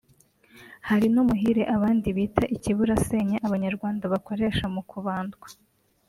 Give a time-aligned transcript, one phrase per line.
[0.87, 5.47] hari n’umuhire abandi bita ikiburasenya abanyarwanda bakoresha mu kubandwa